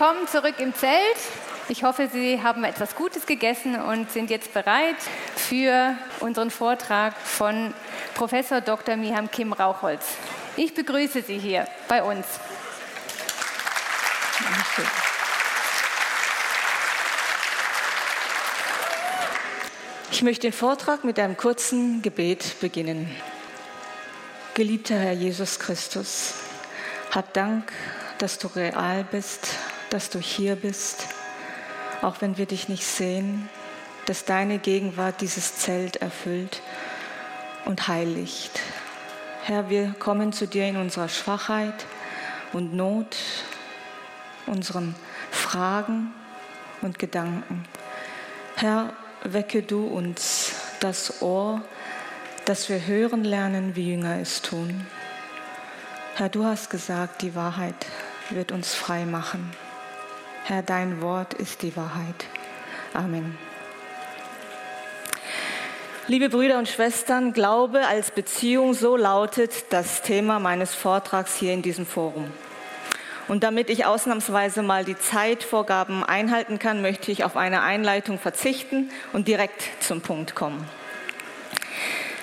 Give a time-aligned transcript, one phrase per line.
[0.00, 1.18] Willkommen zurück im Zelt.
[1.68, 4.96] Ich hoffe, Sie haben etwas Gutes gegessen und sind jetzt bereit
[5.36, 7.74] für unseren Vortrag von
[8.14, 8.96] Professor Dr.
[8.96, 10.06] Miham Kim Rauchholz.
[10.56, 12.24] Ich begrüße Sie hier bei uns.
[20.12, 23.14] Ich möchte den Vortrag mit einem kurzen Gebet beginnen.
[24.54, 26.36] Geliebter Herr Jesus Christus,
[27.10, 27.70] hab Dank
[28.20, 29.48] dass du real bist,
[29.90, 31.06] dass du hier bist,
[32.02, 33.48] auch wenn wir dich nicht sehen,
[34.06, 36.62] dass deine Gegenwart dieses Zelt erfüllt
[37.64, 38.60] und heiligt.
[39.42, 41.86] Herr, wir kommen zu dir in unserer Schwachheit
[42.52, 43.16] und Not,
[44.46, 44.94] unseren
[45.30, 46.12] Fragen
[46.82, 47.64] und Gedanken.
[48.56, 48.92] Herr,
[49.24, 51.62] wecke du uns das Ohr,
[52.44, 54.86] dass wir hören lernen, wie Jünger es tun.
[56.16, 57.86] Herr, du hast gesagt, die Wahrheit
[58.30, 59.50] wird uns frei machen.
[60.50, 62.26] Herr, dein Wort ist die Wahrheit.
[62.92, 63.38] Amen.
[66.08, 71.62] Liebe Brüder und Schwestern, Glaube als Beziehung, so lautet das Thema meines Vortrags hier in
[71.62, 72.32] diesem Forum.
[73.28, 78.90] Und damit ich ausnahmsweise mal die Zeitvorgaben einhalten kann, möchte ich auf eine Einleitung verzichten
[79.12, 80.66] und direkt zum Punkt kommen.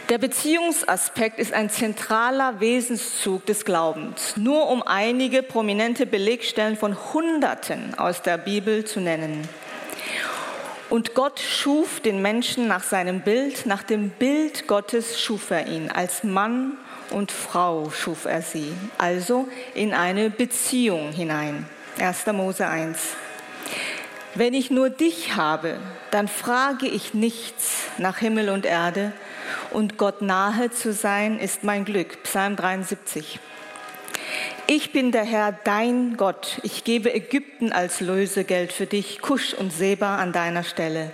[0.10, 7.94] Der Beziehungsaspekt ist ein zentraler Wesenszug des Glaubens, nur um einige prominente Belegstellen von Hunderten
[7.98, 9.50] aus der Bibel zu nennen.
[10.90, 15.92] Und Gott schuf den Menschen nach seinem Bild, nach dem Bild Gottes schuf er ihn.
[15.92, 16.78] Als Mann
[17.10, 21.66] und Frau schuf er sie, also in eine Beziehung hinein.
[22.00, 22.28] 1.
[22.28, 22.98] Mose 1.
[24.36, 25.80] Wenn ich nur dich habe,
[26.12, 29.12] dann frage ich nichts nach Himmel und Erde,
[29.72, 32.24] und Gott nahe zu sein ist mein Glück.
[32.24, 33.40] Psalm 73.
[34.68, 36.60] Ich bin der Herr, dein Gott.
[36.64, 41.12] Ich gebe Ägypten als Lösegeld für dich, Kusch und Seba an deiner Stelle.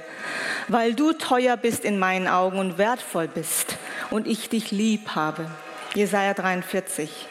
[0.67, 3.77] Weil du teuer bist in meinen Augen und wertvoll bist
[4.09, 5.51] und ich dich lieb habe.
[5.93, 7.27] Jesaja 43.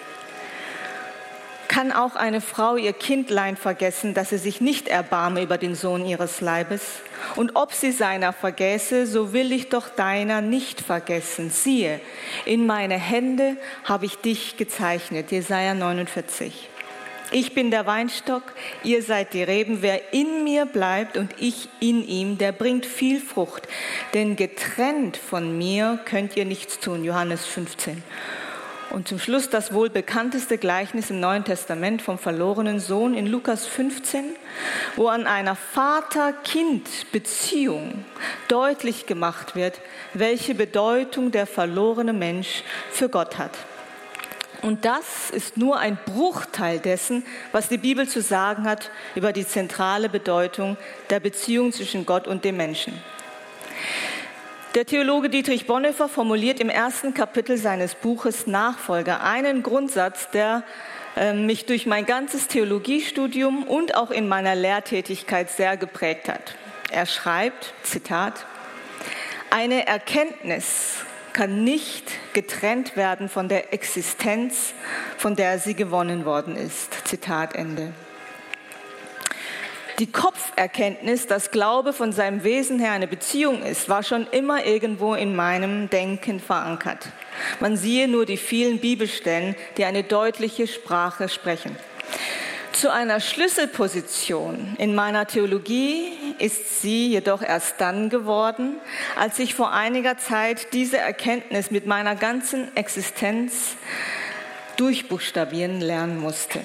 [1.73, 6.05] Kann auch eine Frau ihr Kindlein vergessen, dass sie sich nicht erbarme über den Sohn
[6.05, 6.83] ihres Leibes?
[7.35, 11.49] Und ob sie seiner vergäße, so will ich doch deiner nicht vergessen.
[11.49, 11.99] Siehe,
[12.45, 15.33] in meine Hände habe ich dich gezeichnet.
[15.33, 16.69] Jesaja 49.
[17.31, 18.43] Ich bin der Weinstock,
[18.85, 19.81] ihr seid die Reben.
[19.81, 23.67] Wer in mir bleibt und ich in ihm, der bringt viel Frucht.
[24.13, 27.03] Denn getrennt von mir könnt ihr nichts tun.
[27.03, 28.03] Johannes 15.
[28.93, 33.65] Und zum Schluss das wohl bekannteste Gleichnis im Neuen Testament vom verlorenen Sohn in Lukas
[33.65, 34.37] 15,
[34.97, 38.05] wo an einer Vater-Kind-Beziehung
[38.49, 39.81] deutlich gemacht wird,
[40.13, 43.57] welche Bedeutung der verlorene Mensch für Gott hat.
[44.61, 49.47] Und das ist nur ein Bruchteil dessen, was die Bibel zu sagen hat über die
[49.47, 50.77] zentrale Bedeutung
[51.09, 52.93] der Beziehung zwischen Gott und dem Menschen.
[54.75, 60.65] Der Theologe Dietrich Bonhoeffer formuliert im ersten Kapitel seines Buches Nachfolger einen Grundsatz, der
[61.15, 66.55] äh, mich durch mein ganzes Theologiestudium und auch in meiner Lehrtätigkeit sehr geprägt hat.
[66.91, 68.47] Er schreibt, Zitat,
[69.51, 71.01] eine Erkenntnis
[71.35, 74.73] kann nicht getrennt werden von der Existenz,
[75.19, 77.07] von der sie gewonnen worden ist.
[77.07, 77.93] Zitat Ende.
[80.03, 85.15] Die Kopferkenntnis, dass Glaube von seinem Wesen her eine Beziehung ist, war schon immer irgendwo
[85.15, 87.11] in meinem Denken verankert.
[87.61, 91.77] Man siehe nur die vielen Bibelstellen, die eine deutliche Sprache sprechen.
[92.73, 96.09] Zu einer Schlüsselposition in meiner Theologie
[96.41, 98.79] ist sie jedoch erst dann geworden,
[99.17, 103.77] als ich vor einiger Zeit diese Erkenntnis mit meiner ganzen Existenz
[104.77, 106.59] durchbuchstabieren lernen musste.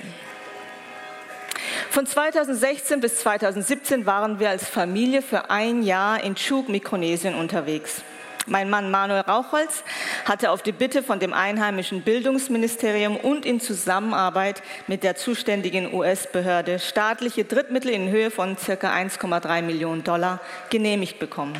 [1.89, 8.01] Von 2016 bis 2017 waren wir als Familie für ein Jahr in Chuk, Mikronesien unterwegs.
[8.49, 9.83] Mein Mann Manuel Rauchholz
[10.23, 16.79] hatte auf die Bitte von dem einheimischen Bildungsministerium und in Zusammenarbeit mit der zuständigen US-Behörde
[16.79, 18.71] staatliche Drittmittel in Höhe von ca.
[18.71, 20.39] 1,3 Millionen Dollar
[20.69, 21.57] genehmigt bekommen.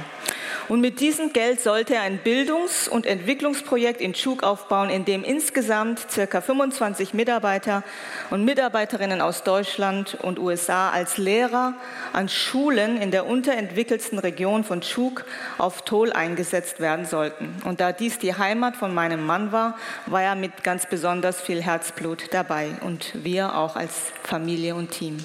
[0.70, 5.24] Und mit diesem Geld sollte er ein Bildungs- und Entwicklungsprojekt in Tschuk aufbauen, in dem
[5.24, 7.84] insgesamt circa 25 Mitarbeiter
[8.32, 11.74] und Mitarbeiterinnen aus Deutschland und USA als Lehrer
[12.12, 15.24] an Schulen in der unterentwickelsten Region von Tschuk
[15.58, 17.56] auf Tol eingesetzt werden sollten.
[17.66, 21.62] Und da dies die Heimat von meinem Mann war, war er mit ganz besonders viel
[21.62, 23.94] Herzblut dabei und wir auch als
[24.24, 25.18] Familie und Team.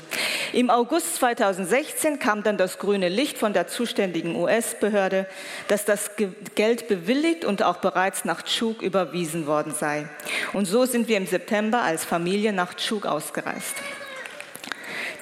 [0.52, 5.26] Im August 2016 kam dann das grüne Licht von der zuständigen US-Behörde,
[5.68, 6.10] dass das
[6.54, 10.08] Geld bewilligt und auch bereits nach Tschuk überwiesen worden sei.
[10.52, 13.76] Und so sind wir im September als Familie nach Tschuk ausgereist.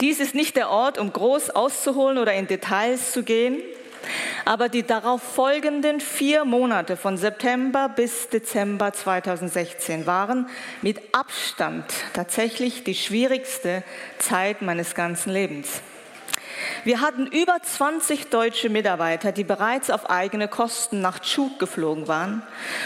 [0.00, 3.62] Dies ist nicht der Ort, um groß auszuholen oder in Details zu gehen.
[4.44, 10.48] Aber die darauf folgenden vier Monate von September bis Dezember 2016 waren
[10.82, 13.82] mit Abstand tatsächlich die schwierigste
[14.18, 15.82] Zeit meines ganzen Lebens.
[16.84, 22.42] Wir hatten über 20 deutsche Mitarbeiter, die bereits auf eigene Kosten nach Tschuk geflogen waren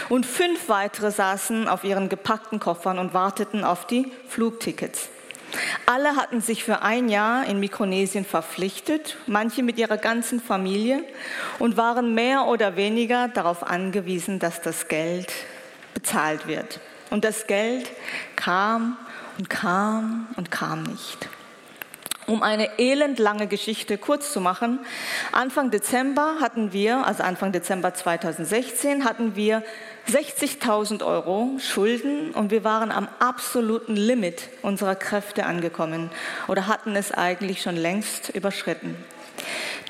[0.09, 5.09] und fünf weitere saßen auf ihren gepackten Koffern und warteten auf die Flugtickets.
[5.85, 11.03] Alle hatten sich für ein Jahr in Mikronesien verpflichtet, manche mit ihrer ganzen Familie
[11.59, 15.31] und waren mehr oder weniger darauf angewiesen, dass das Geld
[15.93, 16.79] bezahlt wird.
[17.09, 17.89] Und das Geld
[18.35, 18.97] kam
[19.37, 21.29] und kam und kam nicht.
[22.27, 24.79] Um eine elendlange Geschichte kurz zu machen,
[25.31, 29.61] Anfang Dezember hatten wir, also Anfang Dezember 2016, hatten wir
[30.09, 36.09] 60.000 Euro Schulden und wir waren am absoluten Limit unserer Kräfte angekommen
[36.47, 38.95] oder hatten es eigentlich schon längst überschritten.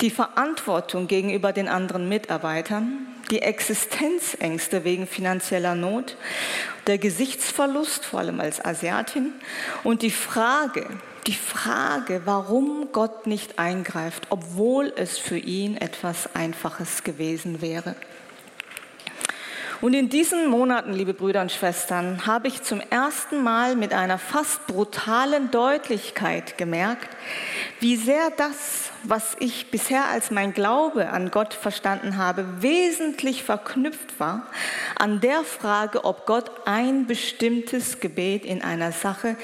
[0.02, 6.18] Die Verantwortung gegenüber den anderen Mitarbeitern, die Existenzängste wegen finanzieller Not,
[6.88, 9.34] der Gesichtsverlust, vor allem als Asiatin,
[9.84, 10.86] und die Frage,
[11.28, 17.96] die Frage, warum Gott nicht eingreift, obwohl es für ihn etwas Einfaches gewesen wäre.
[19.86, 24.18] Und in diesen Monaten, liebe Brüder und Schwestern, habe ich zum ersten Mal mit einer
[24.18, 27.08] fast brutalen Deutlichkeit gemerkt,
[27.82, 34.20] wie sehr das, was ich bisher als mein Glaube an Gott verstanden habe, wesentlich verknüpft
[34.20, 34.48] war
[34.96, 39.36] an der Frage, ob Gott ein bestimmtes Gebet in einer Sache,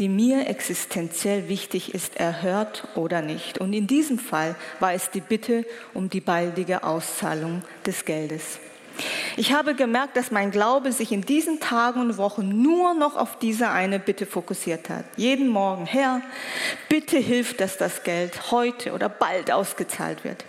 [0.00, 3.58] die mir existenziell wichtig ist, erhört oder nicht.
[3.58, 8.58] Und in diesem Fall war es die Bitte um die baldige Auszahlung des Geldes.
[9.36, 13.38] Ich habe gemerkt, dass mein Glaube sich in diesen Tagen und Wochen nur noch auf
[13.38, 15.04] diese eine Bitte fokussiert hat.
[15.16, 16.22] Jeden Morgen, Herr,
[16.88, 20.44] bitte hilf, dass das Geld heute oder bald ausgezahlt wird.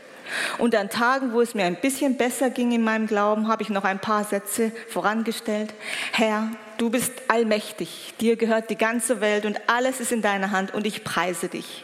[0.58, 3.70] Und an Tagen, wo es mir ein bisschen besser ging in meinem Glauben, habe ich
[3.70, 5.74] noch ein paar Sätze vorangestellt.
[6.12, 10.74] Herr, du bist allmächtig, dir gehört die ganze Welt und alles ist in deiner Hand
[10.74, 11.84] und ich preise dich.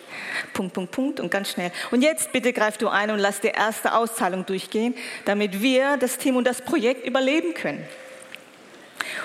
[0.54, 1.72] Punkt, Punkt, Punkt und ganz schnell.
[1.92, 4.96] Und jetzt bitte greif du ein und lass die erste Auszahlung durchgehen,
[5.26, 7.86] damit wir das Team und das Projekt überleben können.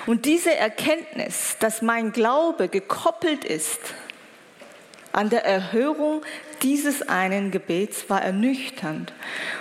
[0.05, 3.79] Und diese Erkenntnis, dass mein Glaube gekoppelt ist
[5.11, 6.21] an der Erhörung
[6.61, 9.13] dieses einen Gebets, war ernüchternd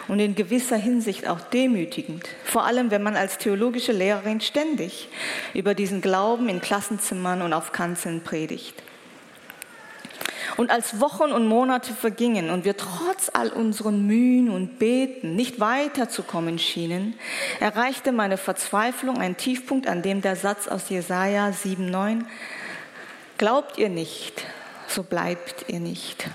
[0.08, 2.28] und in gewisser Hinsicht auch demütigend.
[2.44, 5.08] Vor allem, wenn man als theologische Lehrerin ständig
[5.54, 8.74] über diesen Glauben in Klassenzimmern und auf Kanzeln predigt.
[10.58, 15.60] Und als Wochen und Monate vergingen und wir trotz all unseren Mühen und Beten nicht
[15.60, 17.14] weiterzukommen schienen,
[17.60, 22.24] erreichte meine Verzweiflung einen Tiefpunkt, an dem der Satz aus Jesaja 7,9
[23.36, 24.46] Glaubt ihr nicht,
[24.88, 26.28] so bleibt ihr nicht.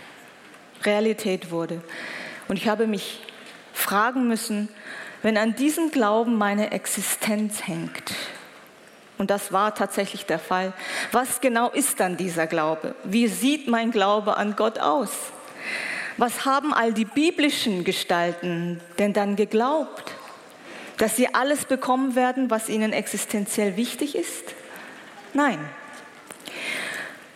[0.86, 1.82] Realität wurde.
[2.48, 3.20] Und ich habe mich
[3.74, 4.70] fragen müssen,
[5.22, 8.14] wenn an diesem Glauben meine Existenz hängt,
[9.18, 10.74] und das war tatsächlich der Fall.
[11.12, 12.96] Was genau ist dann dieser Glaube?
[13.04, 15.12] Wie sieht mein Glaube an Gott aus?
[16.18, 20.12] Was haben all die biblischen Gestalten denn dann geglaubt?
[20.98, 24.54] Dass sie alles bekommen werden, was ihnen existenziell wichtig ist?
[25.34, 25.58] Nein,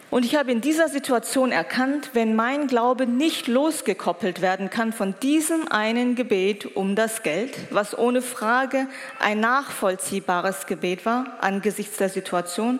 [0.09, 5.13] und ich habe in dieser Situation erkannt, wenn mein Glaube nicht losgekoppelt werden kann von
[5.21, 8.87] diesem einen Gebet um das Geld, was ohne Frage
[9.19, 12.79] ein nachvollziehbares Gebet war angesichts der Situation,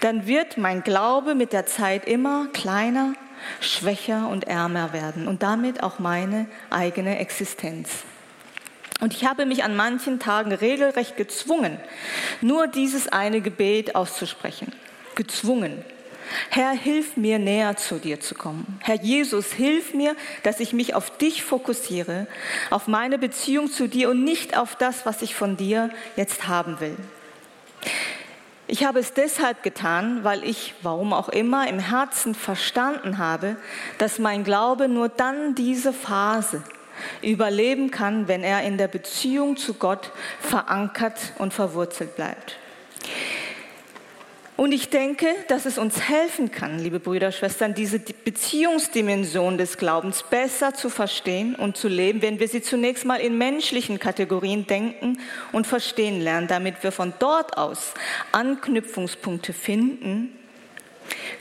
[0.00, 3.14] dann wird mein Glaube mit der Zeit immer kleiner,
[3.60, 7.90] schwächer und ärmer werden und damit auch meine eigene Existenz.
[9.00, 11.78] Und ich habe mich an manchen Tagen regelrecht gezwungen,
[12.42, 14.72] nur dieses eine Gebet auszusprechen.
[15.16, 15.82] Gezwungen.
[16.50, 18.78] Herr, hilf mir näher zu dir zu kommen.
[18.82, 22.26] Herr Jesus, hilf mir, dass ich mich auf dich fokussiere,
[22.70, 26.80] auf meine Beziehung zu dir und nicht auf das, was ich von dir jetzt haben
[26.80, 26.96] will.
[28.66, 33.56] Ich habe es deshalb getan, weil ich, warum auch immer, im Herzen verstanden habe,
[33.98, 36.62] dass mein Glaube nur dann diese Phase
[37.20, 42.56] überleben kann, wenn er in der Beziehung zu Gott verankert und verwurzelt bleibt.
[44.60, 50.22] Und ich denke, dass es uns helfen kann, liebe Brüder Schwestern, diese Beziehungsdimension des Glaubens
[50.22, 55.18] besser zu verstehen und zu leben, wenn wir sie zunächst mal in menschlichen Kategorien denken
[55.52, 57.94] und verstehen lernen, damit wir von dort aus
[58.32, 60.30] Anknüpfungspunkte finden,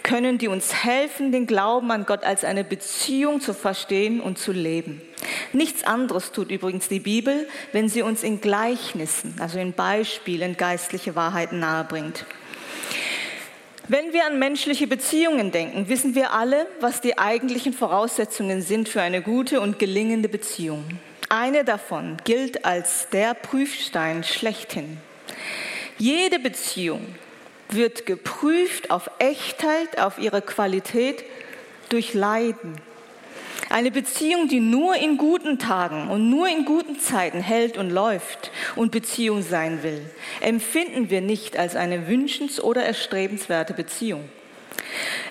[0.01, 4.53] können, die uns helfen, den Glauben an Gott als eine Beziehung zu verstehen und zu
[4.53, 5.01] leben.
[5.51, 11.17] Nichts anderes tut übrigens die Bibel, wenn sie uns in Gleichnissen, also in Beispielen, geistliche
[11.17, 12.25] Wahrheiten nahebringt.
[13.91, 19.01] Wenn wir an menschliche Beziehungen denken, wissen wir alle, was die eigentlichen Voraussetzungen sind für
[19.01, 20.85] eine gute und gelingende Beziehung.
[21.27, 24.99] Eine davon gilt als der Prüfstein schlechthin.
[25.97, 27.03] Jede Beziehung
[27.69, 31.23] wird geprüft auf Echtheit, auf ihre Qualität
[31.89, 32.75] durch Leiden,
[33.69, 38.51] eine Beziehung, die nur in guten Tagen und nur in guten Zeiten hält und läuft
[38.75, 40.01] und Beziehung sein will,
[40.41, 44.27] empfinden wir nicht als eine wünschens- oder erstrebenswerte Beziehung.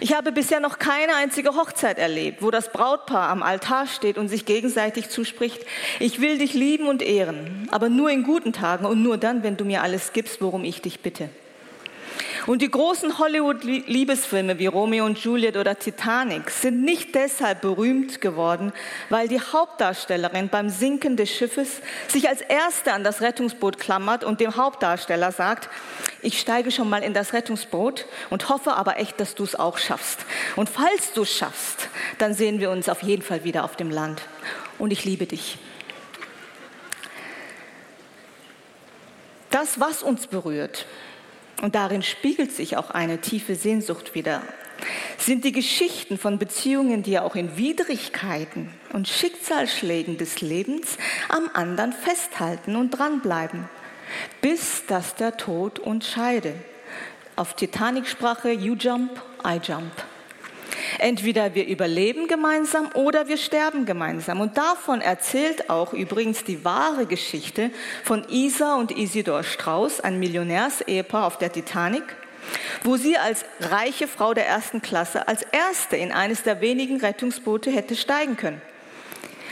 [0.00, 4.28] Ich habe bisher noch keine einzige Hochzeit erlebt, wo das Brautpaar am Altar steht und
[4.28, 5.64] sich gegenseitig zuspricht,
[5.99, 9.56] ich will dich lieben und ehren, aber nur in guten Tagen und nur dann, wenn
[9.56, 11.28] du mir alles gibst, worum ich dich bitte.
[12.49, 18.73] Und die großen Hollywood-Liebesfilme wie Romeo und Juliet oder Titanic sind nicht deshalb berühmt geworden,
[19.11, 24.40] weil die Hauptdarstellerin beim Sinken des Schiffes sich als Erste an das Rettungsboot klammert und
[24.40, 25.69] dem Hauptdarsteller sagt,
[26.23, 29.76] ich steige schon mal in das Rettungsboot und hoffe aber echt, dass du es auch
[29.76, 30.21] schaffst.
[30.57, 33.90] Und falls du es schaffst, dann sehen wir uns auf jeden Fall wieder auf dem
[33.90, 34.23] Land.
[34.78, 35.59] Und ich liebe dich.
[39.50, 40.87] Das, was uns berührt,
[41.62, 44.43] und darin spiegelt sich auch eine tiefe Sehnsucht wieder,
[45.19, 50.97] sind die Geschichten von Beziehungen, die auch in Widrigkeiten und Schicksalsschlägen des Lebens
[51.29, 53.69] am anderen festhalten und dranbleiben,
[54.41, 56.55] bis dass der Tod uns scheide.
[57.37, 59.93] Auf Titanic-Sprache, you jump, I jump.
[60.99, 64.40] Entweder wir überleben gemeinsam oder wir sterben gemeinsam.
[64.40, 67.70] Und davon erzählt auch übrigens die wahre Geschichte
[68.04, 72.04] von Isa und Isidor Strauß, ein Millionärsehepaar auf der Titanic,
[72.85, 77.70] wo sie als reiche Frau der ersten Klasse als erste in eines der wenigen Rettungsboote
[77.70, 78.62] hätte steigen können.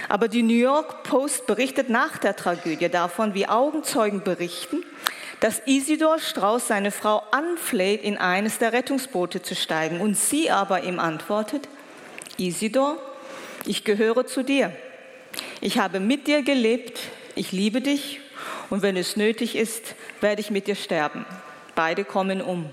[0.09, 4.85] Aber die New York Post berichtet nach der Tragödie davon, wie Augenzeugen berichten,
[5.41, 10.01] dass Isidor Strauß seine Frau anfleht, in eines der Rettungsboote zu steigen.
[10.01, 11.69] Und sie aber ihm antwortet,
[12.39, 12.99] Isidor,
[13.67, 14.73] ich gehöre zu dir.
[15.61, 17.01] Ich habe mit dir gelebt,
[17.35, 18.21] ich liebe dich
[18.71, 21.27] und wenn es nötig ist, werde ich mit dir sterben.
[21.75, 22.71] Beide kommen um.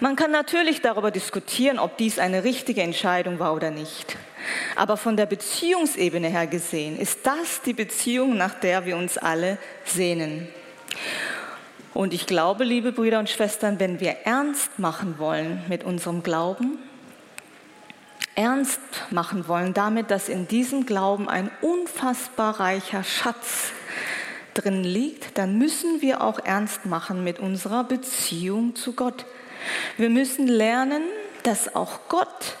[0.00, 4.16] Man kann natürlich darüber diskutieren, ob dies eine richtige Entscheidung war oder nicht.
[4.76, 9.58] Aber von der Beziehungsebene her gesehen ist das die Beziehung, nach der wir uns alle
[9.84, 10.48] sehnen.
[11.94, 16.76] Und ich glaube, liebe Brüder und Schwestern, wenn wir ernst machen wollen mit unserem Glauben,
[18.34, 23.70] ernst machen wollen damit, dass in diesem Glauben ein unfassbar reicher Schatz
[24.54, 29.24] drin liegt, dann müssen wir auch ernst machen mit unserer Beziehung zu Gott.
[29.96, 31.04] Wir müssen lernen,
[31.44, 32.56] dass auch Gott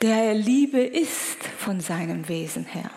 [0.00, 2.90] der Liebe ist von seinem Wesen her.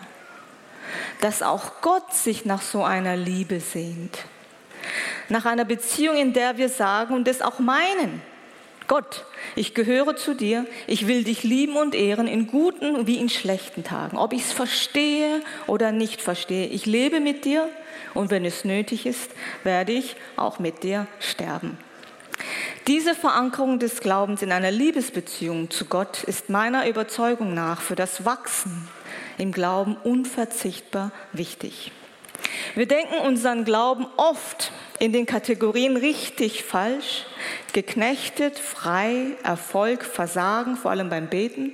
[1.20, 4.18] Dass auch Gott sich nach so einer Liebe sehnt
[5.28, 8.22] nach einer Beziehung, in der wir sagen und es auch meinen,
[8.88, 9.24] Gott,
[9.56, 13.82] ich gehöre zu dir, ich will dich lieben und ehren in guten wie in schlechten
[13.82, 16.66] Tagen, ob ich es verstehe oder nicht verstehe.
[16.68, 17.68] Ich lebe mit dir
[18.14, 19.30] und wenn es nötig ist,
[19.64, 21.78] werde ich auch mit dir sterben.
[22.86, 28.24] Diese Verankerung des Glaubens in einer Liebesbeziehung zu Gott ist meiner Überzeugung nach für das
[28.24, 28.88] Wachsen
[29.38, 31.90] im Glauben unverzichtbar wichtig.
[32.74, 37.24] Wir denken unseren Glauben oft in den Kategorien richtig, falsch,
[37.72, 41.72] geknechtet, frei, Erfolg, Versagen, vor allem beim Beten,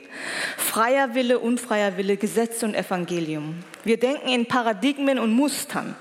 [0.56, 3.62] freier Wille, unfreier Wille, Gesetz und Evangelium.
[3.84, 5.96] Wir denken in Paradigmen und Mustern,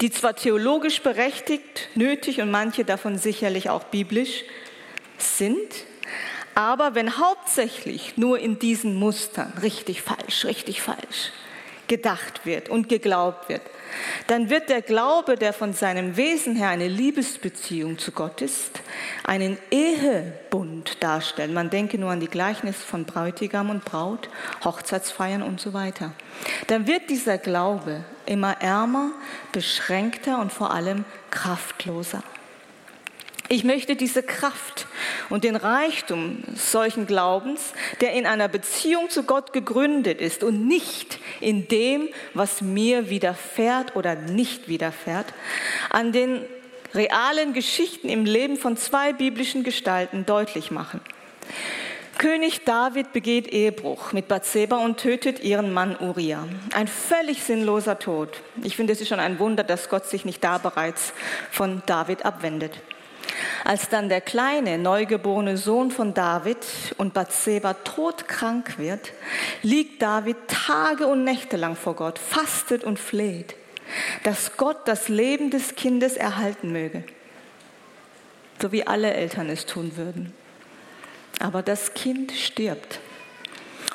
[0.00, 4.44] die zwar theologisch berechtigt, nötig und manche davon sicherlich auch biblisch
[5.18, 5.86] sind,
[6.54, 11.32] aber wenn hauptsächlich nur in diesen Mustern richtig, falsch, richtig, falsch
[11.90, 13.62] gedacht wird und geglaubt wird,
[14.28, 18.80] dann wird der Glaube, der von seinem Wesen her eine Liebesbeziehung zu Gott ist,
[19.24, 21.52] einen Ehebund darstellen.
[21.52, 24.30] Man denke nur an die Gleichnisse von Bräutigam und Braut,
[24.64, 26.12] Hochzeitsfeiern und so weiter.
[26.68, 29.10] Dann wird dieser Glaube immer ärmer,
[29.50, 32.22] beschränkter und vor allem kraftloser.
[33.52, 34.86] Ich möchte diese Kraft
[35.28, 41.18] und den Reichtum solchen Glaubens, der in einer Beziehung zu Gott gegründet ist und nicht
[41.40, 45.34] in dem, was mir widerfährt oder nicht widerfährt,
[45.90, 46.44] an den
[46.94, 51.00] realen Geschichten im Leben von zwei biblischen Gestalten deutlich machen.
[52.18, 56.46] König David begeht Ehebruch mit Bathseba und tötet ihren Mann Uriah.
[56.72, 58.28] Ein völlig sinnloser Tod.
[58.62, 61.12] Ich finde, es ist schon ein Wunder, dass Gott sich nicht da bereits
[61.50, 62.80] von David abwendet.
[63.64, 66.58] Als dann der kleine, neugeborene Sohn von David
[66.98, 69.12] und Bathseba todkrank wird,
[69.62, 73.54] liegt David Tage und Nächte lang vor Gott, fastet und fleht,
[74.22, 77.04] dass Gott das Leben des Kindes erhalten möge,
[78.60, 80.32] so wie alle Eltern es tun würden.
[81.38, 83.00] Aber das Kind stirbt.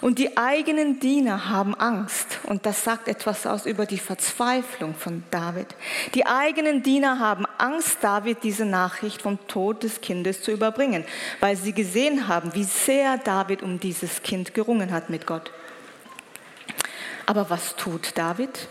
[0.02, 2.40] Und die eigenen Diener haben Angst.
[2.44, 5.68] Und das sagt etwas aus über die Verzweiflung von David.
[6.14, 11.06] Die eigenen Diener haben Angst, David diese Nachricht vom Tod des Kindes zu überbringen,
[11.40, 15.52] weil sie gesehen haben, wie sehr David um dieses Kind gerungen hat mit Gott.
[17.26, 18.68] Aber was tut David?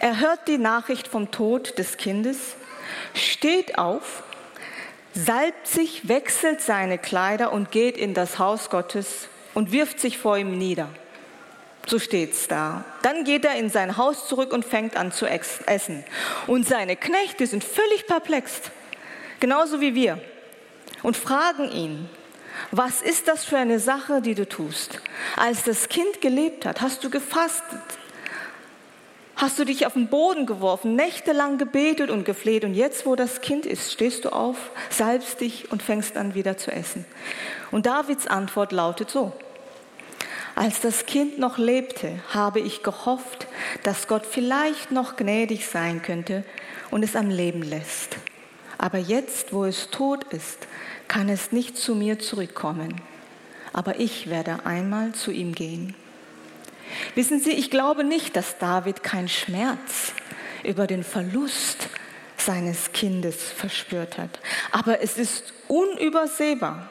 [0.00, 2.56] Er hört die Nachricht vom Tod des Kindes,
[3.14, 4.22] steht auf,
[5.14, 10.38] salbt sich, wechselt seine Kleider und geht in das Haus Gottes und wirft sich vor
[10.38, 10.88] ihm nieder.
[11.84, 12.84] So steht's da.
[13.02, 16.04] Dann geht er in sein Haus zurück und fängt an zu essen.
[16.46, 18.60] Und seine Knechte sind völlig perplex,
[19.40, 20.20] genauso wie wir,
[21.02, 22.08] und fragen ihn,
[22.70, 25.00] was ist das für eine Sache, die du tust?
[25.36, 27.82] Als das Kind gelebt hat, hast du gefastet,
[29.34, 33.40] hast du dich auf den Boden geworfen, nächtelang gebetet und gefleht und jetzt, wo das
[33.40, 37.04] Kind ist, stehst du auf, salbst dich und fängst an wieder zu essen.
[37.72, 39.32] Und Davids Antwort lautet so,
[40.58, 43.46] als das Kind noch lebte, habe ich gehofft,
[43.84, 46.42] dass Gott vielleicht noch gnädig sein könnte
[46.90, 48.16] und es am Leben lässt.
[48.76, 50.66] Aber jetzt, wo es tot ist,
[51.06, 53.00] kann es nicht zu mir zurückkommen.
[53.72, 55.94] Aber ich werde einmal zu ihm gehen.
[57.14, 60.12] Wissen Sie, ich glaube nicht, dass David keinen Schmerz
[60.64, 61.88] über den Verlust
[62.36, 64.40] seines Kindes verspürt hat.
[64.72, 66.90] Aber es ist unübersehbar,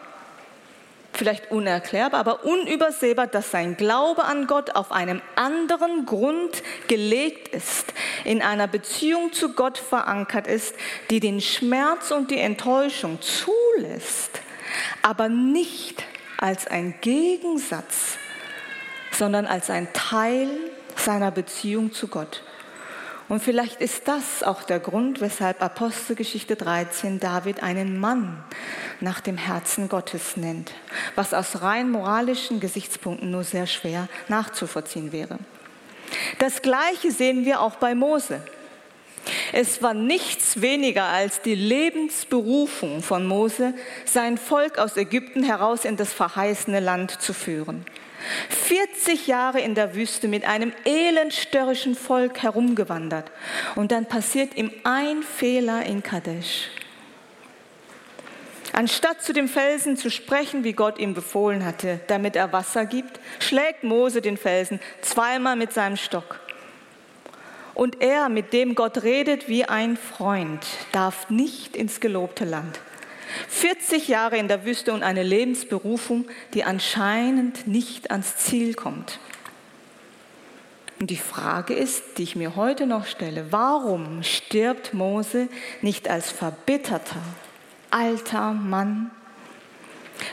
[1.18, 7.94] vielleicht unerklärbar, aber unübersehbar, dass sein Glaube an Gott auf einem anderen Grund gelegt ist,
[8.24, 10.76] in einer Beziehung zu Gott verankert ist,
[11.10, 14.42] die den Schmerz und die Enttäuschung zulässt,
[15.02, 16.04] aber nicht
[16.38, 18.18] als ein Gegensatz,
[19.12, 20.50] sondern als ein Teil
[20.96, 22.44] seiner Beziehung zu Gott.
[23.30, 28.42] Und vielleicht ist das auch der Grund, weshalb Apostelgeschichte 13 David einen Mann
[29.02, 30.74] nach dem Herzen Gottes nennt,
[31.16, 35.40] was aus rein moralischen Gesichtspunkten nur sehr schwer nachzuvollziehen wäre.
[36.40, 38.42] Das Gleiche sehen wir auch bei Mose.
[39.52, 43.74] Es war nichts weniger als die Lebensberufung von Mose,
[44.06, 47.86] sein Volk aus Ägypten heraus in das verheißene Land zu führen.
[48.50, 53.32] 40 Jahre in der Wüste mit einem elendstörrischen Volk herumgewandert.
[53.76, 56.70] Und dann passiert ihm ein Fehler in Kadesh.
[58.74, 63.20] Anstatt zu dem Felsen zu sprechen, wie Gott ihm befohlen hatte, damit er Wasser gibt,
[63.40, 66.40] schlägt Mose den Felsen zweimal mit seinem Stock.
[67.74, 72.80] Und er, mit dem Gott redet wie ein Freund, darf nicht ins gelobte Land.
[73.50, 79.20] 40 Jahre in der Wüste und eine Lebensberufung, die anscheinend nicht ans Ziel kommt.
[81.00, 85.48] Und die Frage ist, die ich mir heute noch stelle, warum stirbt Mose
[85.82, 87.22] nicht als verbitterter,
[87.92, 89.12] alter Mann,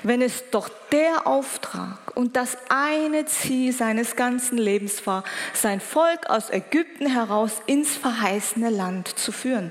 [0.02, 6.30] wenn es doch der Auftrag und das eine Ziel seines ganzen Lebens war, sein Volk
[6.30, 9.70] aus Ägypten heraus ins verheißene Land zu führen?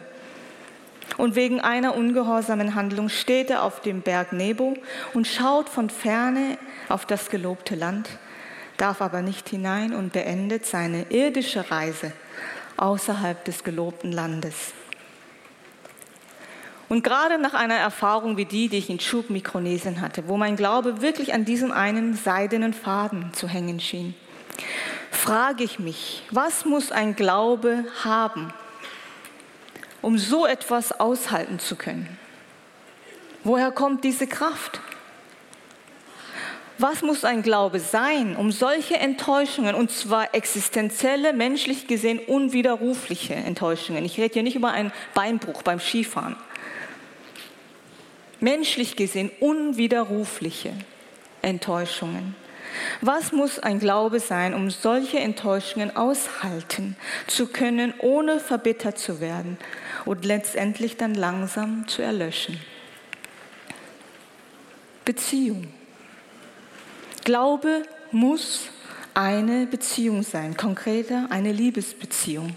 [1.18, 4.76] Und wegen einer ungehorsamen Handlung steht er auf dem Berg Nebo
[5.14, 6.58] und schaut von ferne
[6.90, 8.10] auf das gelobte Land,
[8.78, 12.12] darf aber nicht hinein und beendet seine irdische Reise
[12.78, 14.74] außerhalb des gelobten Landes.
[16.90, 20.56] Und gerade nach einer Erfahrung wie die, die ich in Schub Mikronesien hatte, wo mein
[20.56, 24.14] Glaube wirklich an diesem einen seidenen Faden zu hängen schien,
[25.10, 28.54] frage ich mich, was muss ein Glaube haben,
[30.04, 32.20] um so etwas aushalten zu können?
[33.44, 34.80] Woher kommt diese Kraft?
[36.78, 44.04] Was muss ein Glaube sein, um solche Enttäuschungen, und zwar existenzielle, menschlich gesehen unwiderrufliche Enttäuschungen,
[44.06, 46.36] ich rede hier nicht über einen Beinbruch beim Skifahren,
[48.40, 50.74] menschlich gesehen unwiderrufliche
[51.42, 52.36] Enttäuschungen,
[53.02, 59.58] was muss ein Glaube sein, um solche Enttäuschungen aushalten zu können, ohne verbittert zu werden
[60.06, 62.60] und letztendlich dann langsam zu erlöschen.
[65.06, 65.68] Beziehung.
[67.24, 68.68] Glaube muss
[69.14, 72.56] eine Beziehung sein, konkreter eine Liebesbeziehung.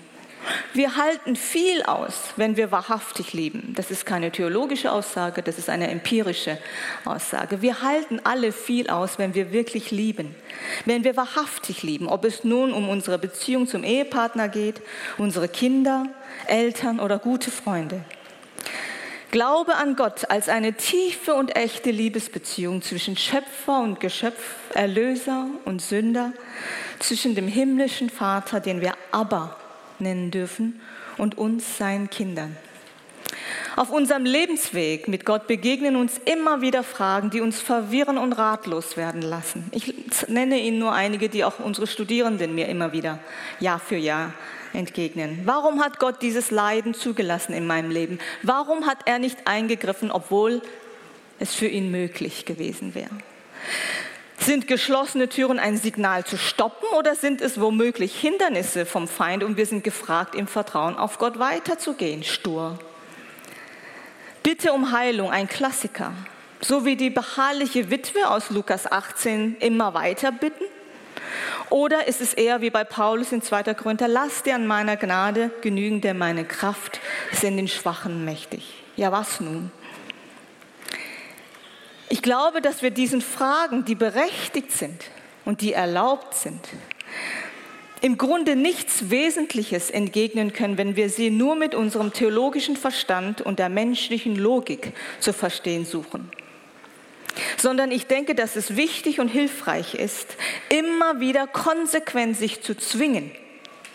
[0.75, 3.73] Wir halten viel aus, wenn wir wahrhaftig lieben.
[3.75, 6.59] Das ist keine theologische Aussage, das ist eine empirische
[7.05, 7.63] Aussage.
[7.63, 10.35] Wir halten alle viel aus, wenn wir wirklich lieben.
[10.85, 14.83] Wenn wir wahrhaftig lieben, ob es nun um unsere Beziehung zum Ehepartner geht,
[15.19, 16.07] unsere Kinder,
[16.47, 18.05] Eltern oder gute Freunde.
[19.31, 25.83] Glaube an Gott als eine tiefe und echte Liebesbeziehung zwischen Schöpfer und Geschöpf, Erlöser und
[25.83, 26.33] Sünder,
[27.01, 29.57] zwischen dem himmlischen Vater, den wir aber
[30.01, 30.81] nennen dürfen,
[31.19, 32.57] und uns, seinen Kindern.
[33.77, 38.97] Auf unserem Lebensweg mit Gott begegnen uns immer wieder Fragen, die uns verwirren und ratlos
[38.97, 39.69] werden lassen.
[39.73, 39.95] Ich
[40.29, 43.19] nenne Ihnen nur einige, die auch unsere Studierenden mir immer wieder
[43.61, 44.33] Jahr für Jahr
[44.73, 45.41] entgegnen.
[45.45, 48.19] Warum hat Gott dieses Leiden zugelassen in meinem Leben?
[48.43, 50.63] Warum hat er nicht eingegriffen, obwohl
[51.39, 53.11] es für ihn möglich gewesen wäre?
[54.39, 59.57] Sind geschlossene Türen ein Signal zu stoppen oder sind es womöglich Hindernisse vom Feind und
[59.57, 62.79] wir sind gefragt, im Vertrauen auf Gott weiterzugehen, stur?
[64.43, 66.13] Bitte um Heilung, ein Klassiker.
[66.61, 70.65] So wie die beharrliche Witwe aus Lukas 18 immer weiter bitten?
[71.71, 73.75] Oder ist es eher wie bei Paulus in 2.
[73.75, 77.01] Korinther, lass dir an meiner Gnade genügen, denn meine Kraft
[77.33, 78.85] ist in den Schwachen mächtig.
[78.95, 79.71] Ja, was nun?
[82.09, 85.05] Ich glaube, dass wir diesen Fragen, die berechtigt sind
[85.45, 86.61] und die erlaubt sind,
[88.01, 93.59] im Grunde nichts Wesentliches entgegnen können, wenn wir sie nur mit unserem theologischen Verstand und
[93.59, 96.31] der menschlichen Logik zu verstehen suchen.
[97.57, 100.37] Sondern ich denke, dass es wichtig und hilfreich ist,
[100.69, 103.31] immer wieder konsequent sich zu zwingen,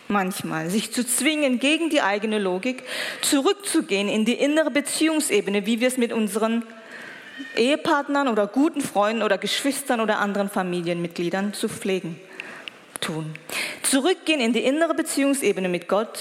[0.07, 2.83] manchmal, sich zu zwingen, gegen die eigene Logik
[3.21, 6.63] zurückzugehen in die innere Beziehungsebene, wie wir es mit unseren
[7.55, 12.19] Ehepartnern oder guten Freunden oder Geschwistern oder anderen Familienmitgliedern zu pflegen
[13.01, 13.33] tun.
[13.83, 16.19] Zurückgehen in die innere Beziehungsebene mit Gott,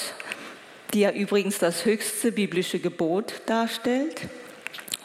[0.93, 4.23] die ja übrigens das höchste biblische Gebot darstellt.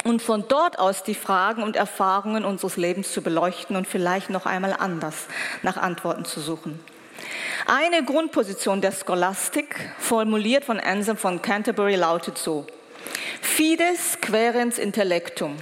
[0.04, 4.46] Und von dort aus die Fragen und Erfahrungen unseres Lebens zu beleuchten und vielleicht noch
[4.46, 5.28] einmal anders
[5.64, 6.80] nach Antworten zu suchen.
[7.66, 12.68] Eine Grundposition der Scholastik, formuliert von Anselm von Canterbury, lautet so.
[13.42, 15.56] Fides querens intellectum,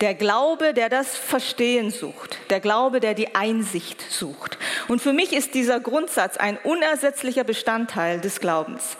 [0.00, 4.58] der Glaube, der das Verstehen sucht, der Glaube, der die Einsicht sucht.
[4.88, 8.96] Und für mich ist dieser Grundsatz ein unersetzlicher Bestandteil des Glaubens.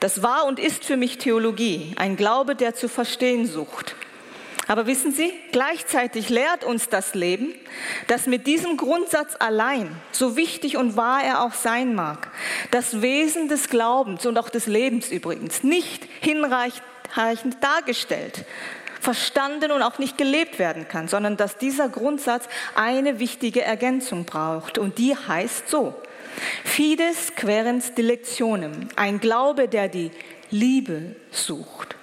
[0.00, 3.94] Das war und ist für mich Theologie, ein Glaube, der zu verstehen sucht.
[4.68, 7.54] Aber wissen Sie, gleichzeitig lehrt uns das Leben,
[8.08, 12.32] dass mit diesem Grundsatz allein, so wichtig und wahr er auch sein mag,
[12.72, 16.82] das Wesen des Glaubens und auch des Lebens übrigens nicht hinreichend
[17.60, 18.44] dargestellt,
[19.06, 24.78] verstanden und auch nicht gelebt werden kann, sondern dass dieser Grundsatz eine wichtige Ergänzung braucht.
[24.78, 25.94] Und die heißt so,
[26.64, 30.10] Fides querens dilectionem, ein Glaube, der die
[30.50, 31.94] Liebe sucht.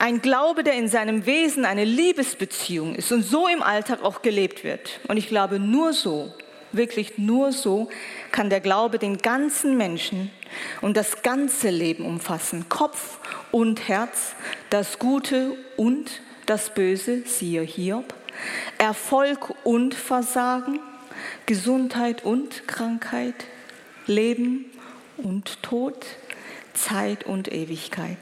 [0.00, 4.64] Ein Glaube, der in seinem Wesen eine Liebesbeziehung ist und so im Alltag auch gelebt
[4.64, 4.98] wird.
[5.06, 6.34] Und ich glaube, nur so
[6.72, 7.88] Wirklich nur so
[8.30, 10.30] kann der Glaube den ganzen Menschen
[10.80, 12.68] und das ganze Leben umfassen.
[12.68, 13.18] Kopf
[13.50, 14.34] und Herz,
[14.70, 18.14] das Gute und das Böse, siehe Hiob.
[18.78, 20.78] Erfolg und Versagen,
[21.44, 23.34] Gesundheit und Krankheit,
[24.06, 24.64] Leben
[25.18, 26.06] und Tod,
[26.72, 28.18] Zeit und Ewigkeit.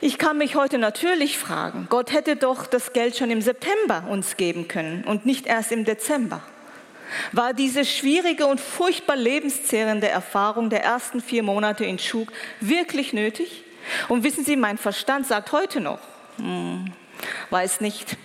[0.00, 4.36] Ich kann mich heute natürlich fragen, Gott hätte doch das Geld schon im September uns
[4.36, 6.42] geben können und nicht erst im Dezember.
[7.32, 13.65] War diese schwierige und furchtbar lebenszehrende Erfahrung der ersten vier Monate in Schug wirklich nötig?
[14.08, 16.00] Und wissen Sie, mein Verstand sagt heute noch,
[16.38, 16.92] hm,
[17.50, 18.16] weiß nicht,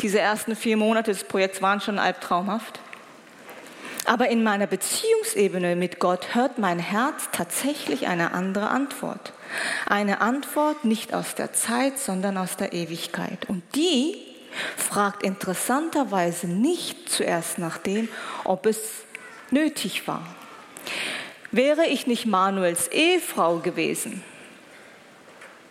[0.00, 2.80] diese ersten vier Monate des Projekts waren schon albtraumhaft.
[4.06, 9.32] Aber in meiner Beziehungsebene mit Gott hört mein Herz tatsächlich eine andere Antwort.
[9.86, 13.48] Eine Antwort nicht aus der Zeit, sondern aus der Ewigkeit.
[13.48, 14.16] Und die
[14.76, 18.08] fragt interessanterweise nicht zuerst nach dem,
[18.44, 18.78] ob es
[19.50, 20.26] nötig war.
[21.52, 24.22] Wäre ich nicht Manuels Ehefrau gewesen,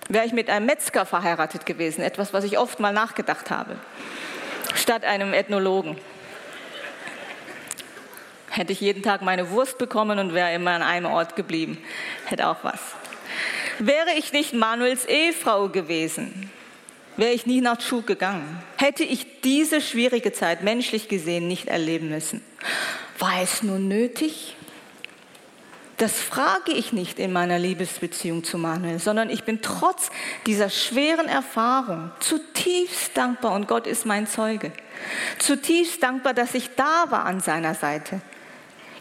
[0.09, 3.77] wäre ich mit einem Metzger verheiratet gewesen, etwas, was ich oft mal nachgedacht habe,
[4.75, 5.97] statt einem Ethnologen.
[8.49, 11.77] Hätte ich jeden Tag meine Wurst bekommen und wäre immer an einem Ort geblieben,
[12.25, 12.79] hätte auch was.
[13.77, 16.51] Wäre ich nicht Manuels Ehefrau gewesen,
[17.15, 18.61] wäre ich nie nach Schuk gegangen.
[18.77, 22.43] Hätte ich diese schwierige Zeit menschlich gesehen nicht erleben müssen.
[23.19, 24.55] War es nun nötig?
[25.99, 30.11] Das frage ich nicht in meiner Liebesbeziehung zu Manuel, sondern ich bin trotz
[30.45, 34.71] dieser schweren Erfahrung zutiefst dankbar und Gott ist mein Zeuge.
[35.39, 38.21] Zutiefst dankbar, dass ich da war an seiner Seite,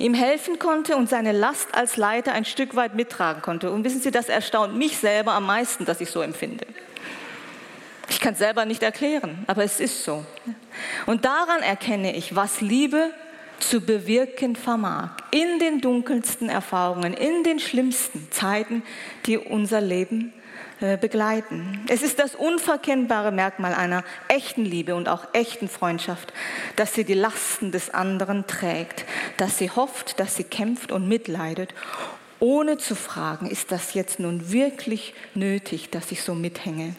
[0.00, 3.70] ihm helfen konnte und seine Last als Leiter ein Stück weit mittragen konnte.
[3.70, 6.66] Und wissen Sie, das erstaunt mich selber am meisten, dass ich so empfinde.
[8.08, 10.26] Ich kann es selber nicht erklären, aber es ist so.
[11.06, 13.12] Und daran erkenne ich, was Liebe
[13.60, 15.10] zu bewirken vermag.
[15.30, 18.82] In den dunkelsten Erfahrungen, in den schlimmsten Zeiten,
[19.26, 20.32] die unser Leben
[20.80, 21.84] äh, begleiten.
[21.88, 26.32] Es ist das unverkennbare Merkmal einer echten Liebe und auch echten Freundschaft,
[26.76, 29.04] dass sie die Lasten des anderen trägt,
[29.38, 31.74] dass sie hofft, dass sie kämpft und mitleidet,
[32.38, 36.94] ohne zu fragen, ist das jetzt nun wirklich nötig, dass ich so mithänge.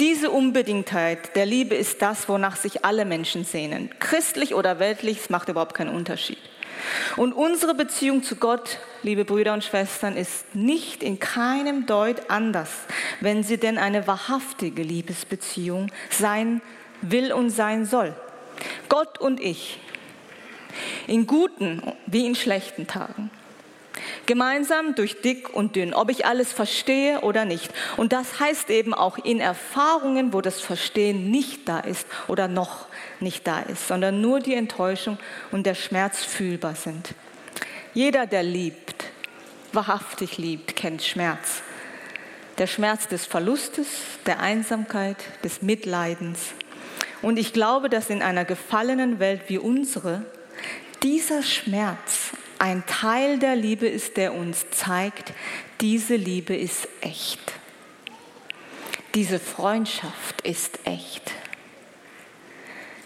[0.00, 3.90] Diese Unbedingtheit der Liebe ist das, wonach sich alle Menschen sehnen.
[3.98, 6.38] Christlich oder weltlich, es macht überhaupt keinen Unterschied.
[7.16, 12.70] Und unsere Beziehung zu Gott, liebe Brüder und Schwestern, ist nicht in keinem Deut anders,
[13.20, 16.60] wenn sie denn eine wahrhaftige Liebesbeziehung sein
[17.02, 18.14] will und sein soll.
[18.88, 19.80] Gott und ich,
[21.06, 23.30] in guten wie in schlechten Tagen.
[24.26, 27.70] Gemeinsam durch dick und dünn, ob ich alles verstehe oder nicht.
[27.96, 32.86] Und das heißt eben auch in Erfahrungen, wo das Verstehen nicht da ist oder noch
[33.20, 35.18] nicht da ist, sondern nur die Enttäuschung
[35.50, 37.14] und der Schmerz fühlbar sind.
[37.94, 39.04] Jeder, der liebt,
[39.72, 41.62] wahrhaftig liebt, kennt Schmerz.
[42.58, 43.86] Der Schmerz des Verlustes,
[44.26, 46.52] der Einsamkeit, des Mitleidens.
[47.22, 50.24] Und ich glaube, dass in einer gefallenen Welt wie unsere
[51.02, 55.32] dieser Schmerz ein Teil der Liebe ist, der uns zeigt,
[55.80, 57.40] diese Liebe ist echt.
[59.14, 61.32] Diese Freundschaft ist echt.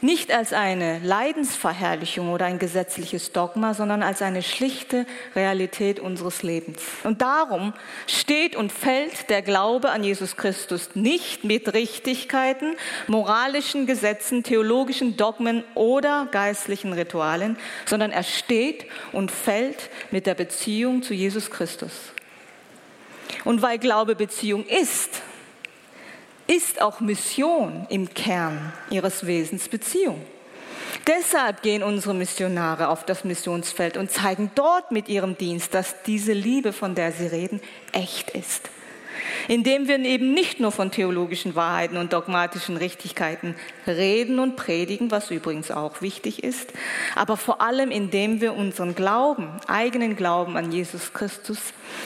[0.04, 6.82] Nicht als eine Leidensverherrlichung oder ein gesetzliches Dogma, sondern als eine schlichte Realität unseres Lebens.
[7.04, 7.72] Und darum
[8.08, 12.74] steht und fällt der Glaube an Jesus Christus nicht mit Richtigkeiten,
[13.06, 21.04] moralischen Gesetzen, theologischen Dogmen oder geistlichen Ritualen, sondern er steht und fällt mit der Beziehung
[21.04, 21.92] zu Jesus Christus.
[23.44, 25.22] Und weil Glaube Beziehung ist,
[26.54, 30.20] ist auch Mission im Kern ihres Wesens Beziehung.
[31.06, 36.34] Deshalb gehen unsere Missionare auf das Missionsfeld und zeigen dort mit ihrem Dienst, dass diese
[36.34, 37.60] Liebe, von der sie reden,
[37.92, 38.68] echt ist.
[39.48, 43.54] Indem wir eben nicht nur von theologischen Wahrheiten und dogmatischen Richtigkeiten
[43.86, 46.72] reden und predigen, was übrigens auch wichtig ist,
[47.14, 51.58] aber vor allem indem wir unseren Glauben, eigenen Glauben an Jesus Christus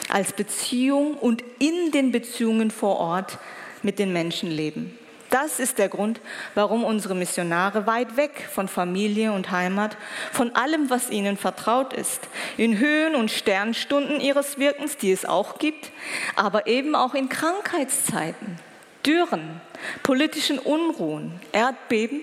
[0.08, 3.38] als Beziehung und in den Beziehungen vor Ort
[3.86, 4.98] mit den Menschen leben.
[5.30, 6.20] Das ist der Grund,
[6.54, 9.96] warum unsere Missionare weit weg von Familie und Heimat,
[10.32, 15.58] von allem, was ihnen vertraut ist, in Höhen und Sternstunden ihres Wirkens, die es auch
[15.58, 15.90] gibt,
[16.36, 18.58] aber eben auch in Krankheitszeiten,
[19.04, 19.60] Dürren,
[20.02, 22.20] politischen Unruhen, Erdbeben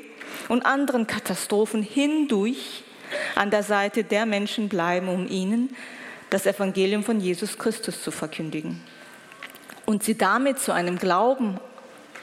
[0.49, 2.83] und anderen Katastrophen hindurch
[3.35, 5.75] an der Seite der Menschen bleiben, um ihnen
[6.29, 8.81] das Evangelium von Jesus Christus zu verkündigen
[9.85, 11.59] und sie damit zu einem Glauben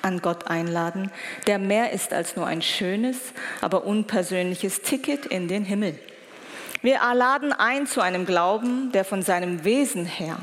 [0.03, 1.11] an Gott einladen,
[1.46, 3.18] der mehr ist als nur ein schönes,
[3.61, 5.99] aber unpersönliches Ticket in den Himmel.
[6.83, 10.38] Wir laden ein zu einem Glauben, der von seinem Wesen her,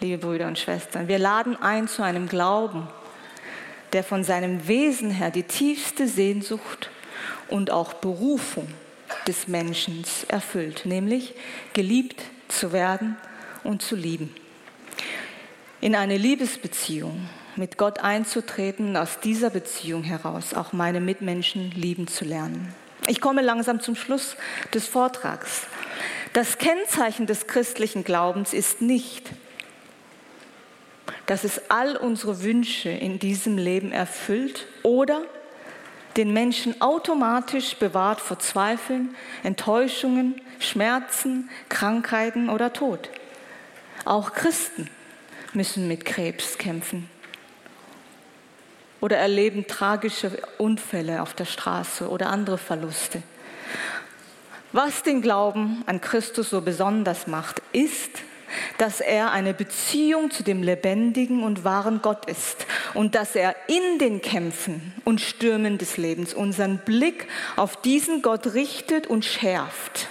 [0.00, 2.86] liebe Brüder und Schwestern, wir laden ein zu einem Glauben,
[3.94, 6.90] der von seinem Wesen her die tiefste Sehnsucht
[7.48, 8.68] und auch Berufung
[9.26, 11.34] des Menschen erfüllt, nämlich
[11.72, 13.16] geliebt zu werden
[13.64, 14.34] und zu lieben
[15.80, 22.24] in eine Liebesbeziehung mit Gott einzutreten, aus dieser Beziehung heraus auch meine Mitmenschen lieben zu
[22.24, 22.74] lernen.
[23.06, 24.36] Ich komme langsam zum Schluss
[24.74, 25.62] des Vortrags.
[26.32, 29.30] Das Kennzeichen des christlichen Glaubens ist nicht,
[31.26, 35.22] dass es all unsere Wünsche in diesem Leben erfüllt oder
[36.16, 43.10] den Menschen automatisch bewahrt vor Zweifeln, Enttäuschungen, Schmerzen, Krankheiten oder Tod.
[44.04, 44.90] Auch Christen
[45.54, 47.08] müssen mit Krebs kämpfen
[49.00, 53.22] oder erleben tragische Unfälle auf der Straße oder andere Verluste.
[54.72, 58.10] Was den Glauben an Christus so besonders macht, ist,
[58.78, 63.98] dass er eine Beziehung zu dem lebendigen und wahren Gott ist und dass er in
[63.98, 70.08] den Kämpfen und Stürmen des Lebens unseren Blick auf diesen Gott richtet und schärft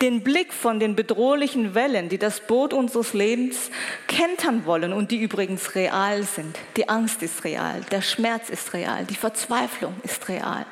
[0.00, 3.70] den Blick von den bedrohlichen Wellen, die das Boot unseres Lebens
[4.06, 6.58] kentern wollen und die übrigens real sind.
[6.76, 10.66] Die Angst ist real, der Schmerz ist real, die Verzweiflung ist real.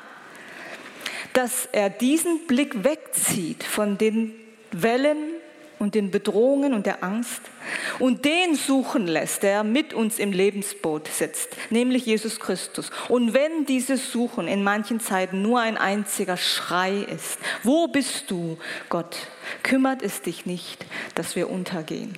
[1.33, 4.33] Dass er diesen Blick wegzieht von den
[4.71, 5.17] Wellen
[5.79, 7.41] und den Bedrohungen und der Angst
[7.99, 12.89] und den suchen lässt, der mit uns im Lebensboot sitzt, nämlich Jesus Christus.
[13.09, 18.57] Und wenn dieses Suchen in manchen Zeiten nur ein einziger Schrei ist, wo bist du,
[18.89, 19.17] Gott,
[19.63, 20.85] kümmert es dich nicht,
[21.15, 22.13] dass wir untergehen.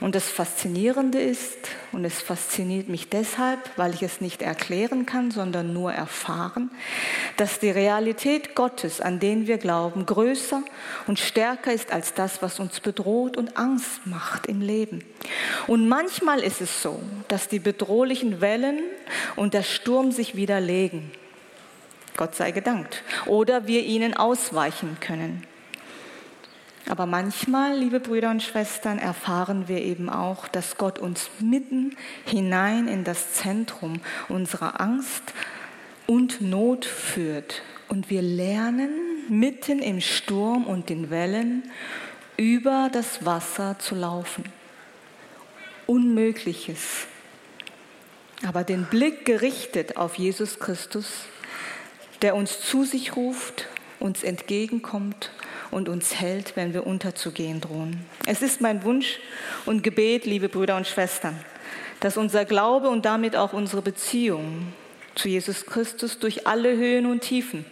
[0.00, 1.56] Und das Faszinierende ist,
[1.90, 6.70] und es fasziniert mich deshalb, weil ich es nicht erklären kann, sondern nur erfahren,
[7.36, 10.62] dass die Realität Gottes, an den wir glauben, größer
[11.08, 15.04] und stärker ist als das, was uns bedroht und Angst macht im Leben.
[15.66, 18.78] Und manchmal ist es so, dass die bedrohlichen Wellen
[19.34, 21.10] und der Sturm sich widerlegen.
[22.16, 23.02] Gott sei gedankt.
[23.26, 25.44] Oder wir ihnen ausweichen können.
[26.88, 32.88] Aber manchmal, liebe Brüder und Schwestern, erfahren wir eben auch, dass Gott uns mitten hinein
[32.88, 35.22] in das Zentrum unserer Angst
[36.06, 37.60] und Not führt.
[37.88, 38.90] Und wir lernen
[39.28, 41.70] mitten im Sturm und den Wellen
[42.38, 44.44] über das Wasser zu laufen.
[45.86, 47.06] Unmögliches.
[48.46, 51.26] Aber den Blick gerichtet auf Jesus Christus,
[52.22, 53.66] der uns zu sich ruft,
[54.00, 55.32] uns entgegenkommt
[55.70, 58.04] und uns hält, wenn wir unterzugehen drohen.
[58.26, 59.18] Es ist mein Wunsch
[59.66, 61.38] und Gebet, liebe Brüder und Schwestern,
[62.00, 64.72] dass unser Glaube und damit auch unsere Beziehung
[65.14, 67.64] zu Jesus Christus durch alle Höhen und Tiefen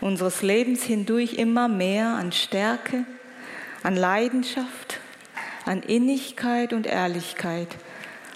[0.00, 3.04] unseres Lebens hindurch immer mehr an Stärke,
[3.82, 4.98] an Leidenschaft,
[5.66, 7.68] an Innigkeit und Ehrlichkeit,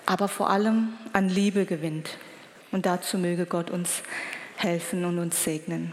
[0.07, 2.19] aber vor allem an Liebe gewinnt.
[2.71, 4.03] Und dazu möge Gott uns
[4.57, 5.93] helfen und uns segnen.